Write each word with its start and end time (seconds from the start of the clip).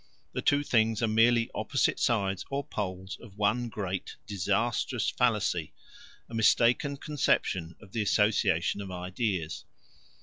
The 0.33 0.41
two 0.41 0.63
things 0.63 1.03
are 1.03 1.07
merely 1.07 1.51
opposite 1.53 1.99
sides 1.99 2.43
or 2.49 2.63
poles 2.63 3.19
of 3.21 3.37
one 3.37 3.69
great 3.69 4.15
disastrous 4.25 5.11
fallacy, 5.11 5.73
a 6.27 6.33
mistaken 6.33 6.97
conception 6.97 7.75
of 7.79 7.91
the 7.91 8.01
association 8.01 8.81
of 8.81 8.89
ideas. 8.89 9.63